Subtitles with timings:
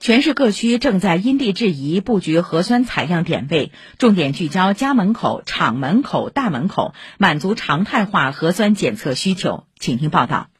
[0.00, 9.64] 全市各区正在因地制宜布局核酸采样点位，重点聚焦家门口、厂门口、大门口，满足常态化核酸检测需求。
[9.80, 10.50] 请听报道。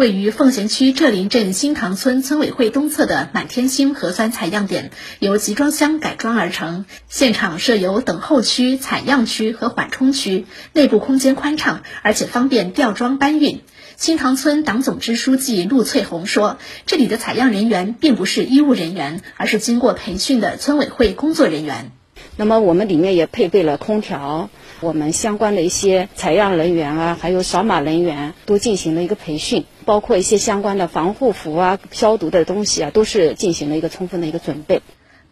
[0.00, 13.60] 位于奉贤区浙林镇新塘村村委会东侧的满天星核酸采样点，由集装箱改装而成，现场设有等候区、采样区和缓冲区，内部空间宽敞，而且方便吊装搬运。
[13.98, 21.92] 新塘村党总支书记陆翠红说：“这里的采样人员并不是医务人员，而是经过培训的村委会工作人员。
[22.40, 24.48] 那么我们里面也配备了空调，
[24.80, 34.80] 我们相关的一些采样人员啊，还有扫码人员都进行了一个培训，包括一些相关的防护服啊、消毒的东西啊，都是进行了一个充分的一个准备。”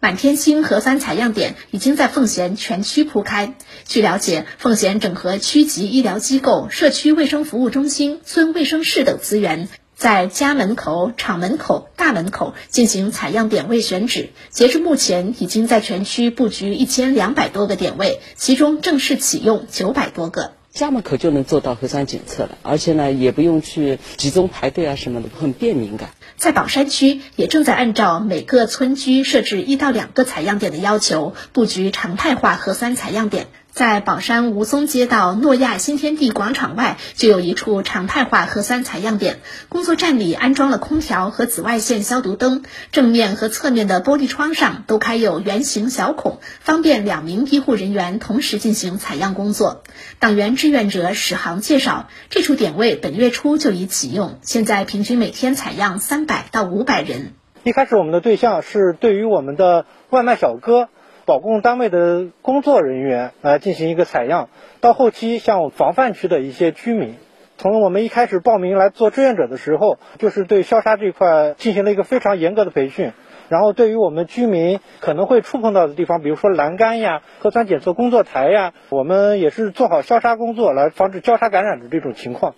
[0.01, 3.55] 满天星核酸采样点已经在奉贤全区铺开。
[3.87, 14.31] 据了解，奉贤整合区级医疗机构、社区卫生服务中心、村卫生室等资源，在家门口、厂门口、大门口进行采样点位选址。
[14.49, 20.53] 截至目前，已经在全区布局一千两百多个点位，其中正式启用九百多个。
[20.73, 26.11] 家门口就能做到核酸检测了，而且呢，也不用去集中排队啊什么的，很便民感。
[26.37, 33.49] 在宝山区，也正在按照每个村居设置一到两个采样点的要求，布局常态化核酸采样点。
[33.79, 39.39] 在宝山吴淞街道诺亚新天地广场外，就有一处常态化核酸采样点。
[39.69, 49.85] 工作站里安装了空调和紫外线消毒灯，正面和侧面的玻璃窗上都开有圆形小孔，方便两名医护人员同时进行采样工作。
[50.19, 57.35] 党员志愿者史航介绍，这处点位本月初就已启用，现在平均每天采样三百到五百人。
[57.63, 60.89] 一开始我们的对象是对于我们的外卖小哥。
[61.29, 64.49] 保供单位的工作人员来进行一个采样，
[64.81, 67.17] 到后期像防范区的一些居民，
[67.59, 73.13] 从我们一开始报名来做志愿者的时候，就是对消杀这块进行了一个非常严格的培训。
[73.51, 82.55] 然后对于我们居民可能会触碰到的地方，比如说栏杆呀、核酸检测工作台呀，我们也是做好消杀工作，来防止交叉感染的这种情况。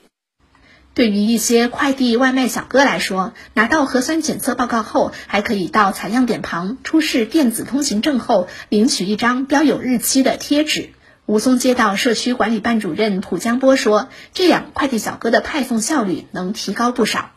[0.93, 10.91] 对于一些快递外卖小哥来说，拿到核酸检测报告后，还可以到采样点旁出示电子通行证后，领取一张标有日期的贴纸。
[11.27, 17.31] 吴淞街道社区管理办主任蒲江波说：“这样快递小哥的派送效率能提高不少。”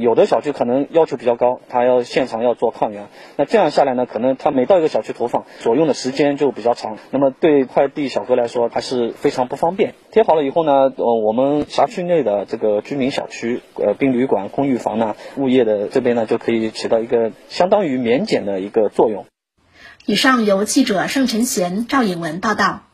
[0.00, 9.94] 有的小区可能要求比较高，他要现场要做抗原，那这样下来呢，可能他每到一个小区投放所用的时间就比较长，那么对快递小哥来说还是非常不方便。
[10.12, 19.26] 贴好了以后呢，呃，我们辖区内的这个居民小区、呃宾旅馆、公寓房呢，物业的这边呢，就可以起到一个相当于免检的一个作用。
[20.06, 22.87] 以上由记者盛晨贤、赵颖文报道。